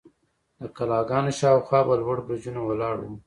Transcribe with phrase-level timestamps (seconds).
[0.61, 3.11] د کلاګانو شاوخوا به لوړ برجونه ولاړ وو.